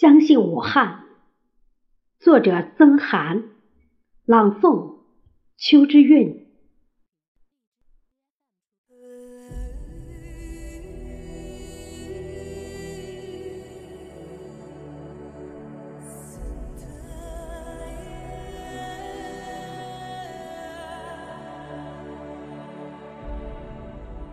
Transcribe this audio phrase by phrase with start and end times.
[0.00, 1.04] 相信武汉，
[2.20, 3.42] 作者曾涵，
[4.24, 4.94] 朗诵
[5.58, 6.46] 邱之韵。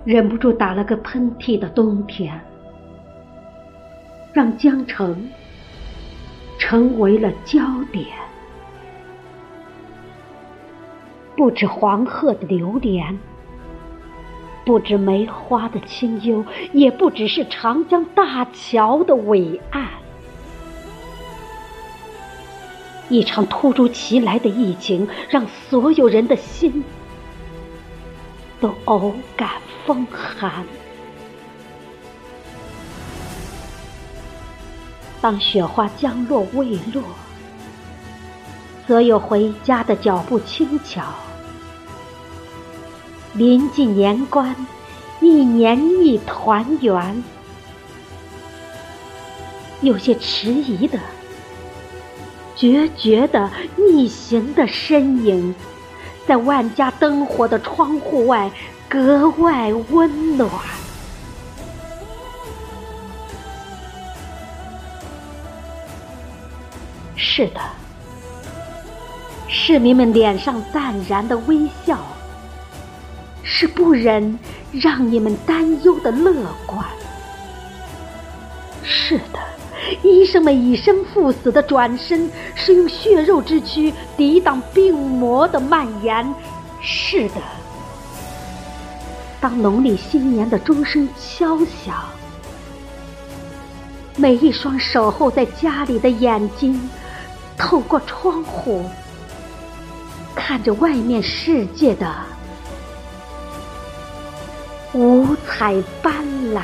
[0.05, 2.39] 忍不住打了个喷嚏的冬天，
[4.31, 5.29] 让江城
[6.67, 7.61] 成为了焦
[7.93, 8.07] 点。
[11.37, 13.17] 不止黄鹤的流连，
[14.65, 16.43] 不止梅花的清幽，
[16.73, 19.87] 也不只是长江大桥的伟岸。
[23.07, 26.83] 一场突如其来的疫情，让所有人的心
[28.59, 29.51] 都偶感。
[29.85, 30.65] 风寒。
[35.21, 37.03] 当雪花将落未落，
[38.85, 41.03] 所有回家的脚步轻巧。
[43.33, 44.55] 临近年关，
[45.19, 47.23] 一年一团圆。
[49.81, 50.99] 有些迟疑的、
[52.55, 55.53] 决绝的、逆行的身影，
[56.27, 58.51] 在万家灯火的窗户外。
[58.89, 60.49] 格外温暖。
[67.17, 67.59] 是的，
[69.47, 71.97] 市民们脸上淡然的微笑，
[73.41, 74.37] 是不忍
[74.71, 76.31] 让你们担忧的乐
[76.67, 76.85] 观。
[78.83, 79.39] 是的，
[80.03, 86.33] 医生们以身赴死的转身，是用血肉之躯抵挡病魔的蔓延。
[86.81, 87.41] 是的。
[89.41, 91.95] 当农历新年的钟声敲响，
[94.15, 96.89] 每一双守候在家里的眼睛，
[97.57, 98.85] 透过窗户
[100.35, 102.15] 看着外面世界的
[104.93, 106.23] 五彩斑
[106.53, 106.61] 斓。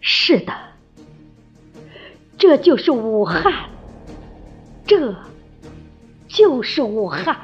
[0.00, 0.54] 是的，
[2.38, 3.52] 这就是武汉，
[4.86, 5.14] 这
[6.28, 7.36] 就是武汉。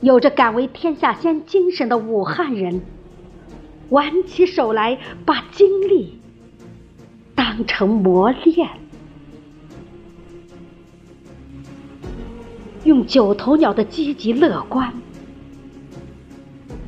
[0.00, 2.80] 有着敢为天下先精神的武汉人，
[3.90, 6.19] 挽起手来，把精力
[7.66, 8.68] 成磨练，
[12.84, 14.92] 用九头鸟的积极乐观，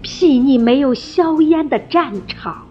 [0.03, 2.67] 睥睨没有硝烟的战场，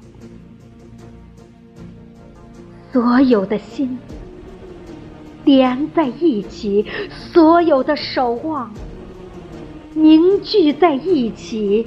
[2.91, 3.97] 所有的心
[5.45, 8.71] 连在一起，所有的守望。
[9.93, 11.85] 凝聚在一起，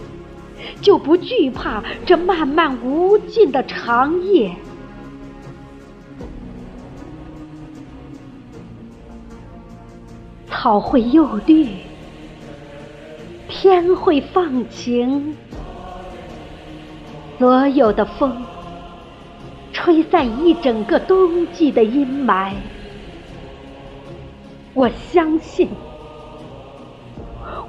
[0.82, 4.54] 就不惧怕这漫漫无尽的长夜。
[10.54, 11.68] 草会又绿，
[13.48, 15.36] 天会放晴，
[17.38, 18.42] 所有的风
[19.74, 22.52] 吹散一整个冬季的阴霾。
[24.72, 25.68] 我相信。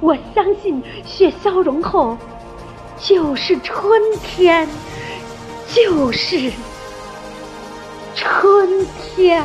[0.00, 2.16] 我相信雪消融后
[2.98, 4.66] 就是春天，
[5.68, 6.50] 就是
[8.14, 9.44] 春天。